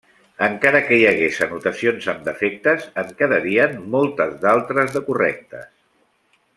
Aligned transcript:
Encara 0.45 0.79
que 0.87 0.97
hi 1.01 1.03
hagués 1.09 1.37
anotacions 1.47 2.07
amb 2.15 2.25
defectes, 2.29 2.89
en 3.03 3.13
quedarien 3.21 3.79
moltes 3.99 4.35
d'altres 4.47 4.95
de 4.99 5.07
correctes. 5.13 5.71